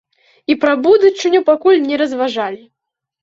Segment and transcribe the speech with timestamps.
[0.51, 2.61] І пра будучыню пакуль не разважалі.